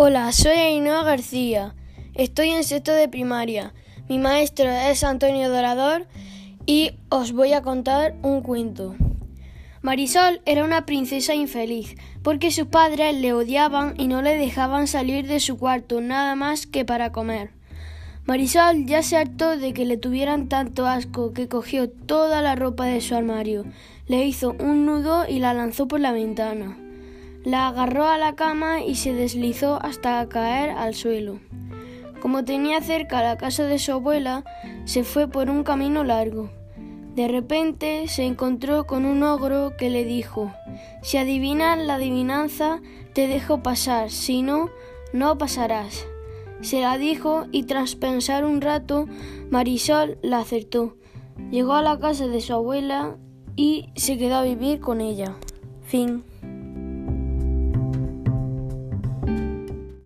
Hola, 0.00 0.30
soy 0.30 0.56
Ainhoa 0.56 1.02
García. 1.02 1.74
Estoy 2.14 2.50
en 2.50 2.62
sexto 2.62 2.92
de 2.92 3.08
primaria. 3.08 3.74
Mi 4.08 4.20
maestro 4.20 4.70
es 4.70 5.02
Antonio 5.02 5.50
Dorador 5.50 6.06
y 6.66 6.92
os 7.08 7.32
voy 7.32 7.52
a 7.52 7.62
contar 7.62 8.14
un 8.22 8.40
cuento. 8.42 8.94
Marisol 9.82 10.40
era 10.46 10.62
una 10.62 10.86
princesa 10.86 11.34
infeliz 11.34 11.96
porque 12.22 12.52
sus 12.52 12.68
padres 12.68 13.16
le 13.16 13.32
odiaban 13.32 13.94
y 13.98 14.06
no 14.06 14.22
le 14.22 14.38
dejaban 14.38 14.86
salir 14.86 15.26
de 15.26 15.40
su 15.40 15.58
cuarto 15.58 16.00
nada 16.00 16.36
más 16.36 16.68
que 16.68 16.84
para 16.84 17.10
comer. 17.10 17.50
Marisol 18.24 18.86
ya 18.86 19.02
se 19.02 19.16
hartó 19.16 19.56
de 19.56 19.72
que 19.72 19.84
le 19.84 19.96
tuvieran 19.96 20.48
tanto 20.48 20.86
asco 20.86 21.32
que 21.32 21.48
cogió 21.48 21.90
toda 21.90 22.40
la 22.40 22.54
ropa 22.54 22.84
de 22.84 23.00
su 23.00 23.16
armario, 23.16 23.64
le 24.06 24.24
hizo 24.24 24.54
un 24.60 24.86
nudo 24.86 25.28
y 25.28 25.40
la 25.40 25.54
lanzó 25.54 25.88
por 25.88 25.98
la 25.98 26.12
ventana. 26.12 26.78
La 27.48 27.68
agarró 27.68 28.04
a 28.04 28.18
la 28.18 28.34
cama 28.34 28.82
y 28.82 28.96
se 28.96 29.14
deslizó 29.14 29.78
hasta 29.82 30.28
caer 30.28 30.68
al 30.68 30.92
suelo. 30.92 31.40
Como 32.20 32.44
tenía 32.44 32.82
cerca 32.82 33.22
la 33.22 33.38
casa 33.38 33.64
de 33.64 33.78
su 33.78 33.92
abuela, 33.92 34.44
se 34.84 35.02
fue 35.02 35.28
por 35.28 35.48
un 35.48 35.64
camino 35.64 36.04
largo. 36.04 36.50
De 37.14 37.26
repente 37.26 38.06
se 38.08 38.24
encontró 38.24 38.86
con 38.86 39.06
un 39.06 39.22
ogro 39.22 39.78
que 39.78 39.88
le 39.88 40.04
dijo 40.04 40.52
Si 41.00 41.16
adivinas 41.16 41.78
la 41.78 41.94
adivinanza, 41.94 42.82
te 43.14 43.26
dejo 43.28 43.62
pasar, 43.62 44.10
si 44.10 44.42
no, 44.42 44.68
no 45.14 45.38
pasarás. 45.38 46.06
Se 46.60 46.82
la 46.82 46.98
dijo 46.98 47.46
y 47.50 47.62
tras 47.62 47.94
pensar 47.94 48.44
un 48.44 48.60
rato, 48.60 49.06
Marisol 49.48 50.18
la 50.20 50.40
acertó. 50.40 50.98
Llegó 51.50 51.72
a 51.72 51.82
la 51.82 51.98
casa 51.98 52.26
de 52.26 52.42
su 52.42 52.52
abuela 52.52 53.16
y 53.56 53.88
se 53.96 54.18
quedó 54.18 54.34
a 54.34 54.42
vivir 54.42 54.80
con 54.80 55.00
ella. 55.00 55.34
Fin. 55.80 56.24